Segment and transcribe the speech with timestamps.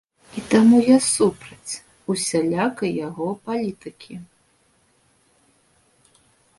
[0.39, 1.73] І таму я супраць
[2.15, 4.21] усялякай яго палітыкі!